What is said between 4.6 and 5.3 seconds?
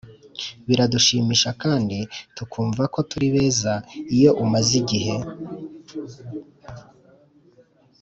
igihe